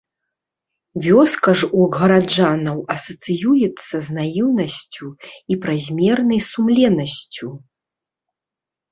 [1.07, 5.07] Вёска ж у гараджанаў асацыюецца з наіўнасцю
[5.53, 7.47] і празмернай сумленнасцю.